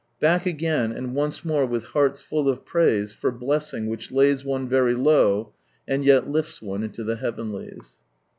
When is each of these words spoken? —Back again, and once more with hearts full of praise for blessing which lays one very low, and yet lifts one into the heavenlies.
—Back 0.19 0.47
again, 0.47 0.91
and 0.91 1.13
once 1.13 1.45
more 1.45 1.63
with 1.63 1.83
hearts 1.83 2.21
full 2.23 2.49
of 2.49 2.65
praise 2.65 3.13
for 3.13 3.31
blessing 3.31 3.85
which 3.85 4.11
lays 4.11 4.43
one 4.43 4.67
very 4.67 4.95
low, 4.95 5.53
and 5.87 6.03
yet 6.03 6.27
lifts 6.27 6.59
one 6.59 6.81
into 6.81 7.03
the 7.03 7.17
heavenlies. 7.17 7.97